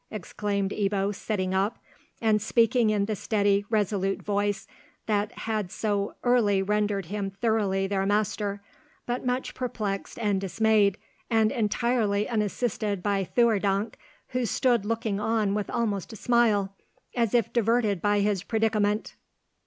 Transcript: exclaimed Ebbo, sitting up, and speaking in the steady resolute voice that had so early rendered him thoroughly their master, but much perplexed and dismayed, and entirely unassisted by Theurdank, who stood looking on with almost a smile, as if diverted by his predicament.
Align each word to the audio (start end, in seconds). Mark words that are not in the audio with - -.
exclaimed 0.09 0.71
Ebbo, 0.71 1.13
sitting 1.13 1.53
up, 1.53 1.77
and 2.19 2.41
speaking 2.41 2.89
in 2.89 3.05
the 3.05 3.15
steady 3.15 3.63
resolute 3.69 4.19
voice 4.19 4.65
that 5.05 5.31
had 5.37 5.69
so 5.71 6.15
early 6.23 6.59
rendered 6.63 7.05
him 7.05 7.29
thoroughly 7.29 7.85
their 7.85 8.03
master, 8.07 8.63
but 9.05 9.23
much 9.23 9.53
perplexed 9.53 10.17
and 10.17 10.41
dismayed, 10.41 10.97
and 11.29 11.51
entirely 11.51 12.27
unassisted 12.27 13.03
by 13.03 13.23
Theurdank, 13.23 13.93
who 14.29 14.43
stood 14.47 14.85
looking 14.85 15.19
on 15.19 15.53
with 15.53 15.69
almost 15.69 16.11
a 16.13 16.15
smile, 16.15 16.73
as 17.15 17.35
if 17.35 17.53
diverted 17.53 18.01
by 18.01 18.21
his 18.21 18.41
predicament. 18.41 19.13